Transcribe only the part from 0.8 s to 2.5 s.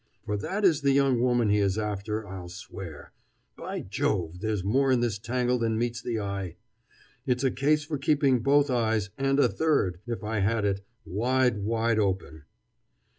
the young woman he is after, I'll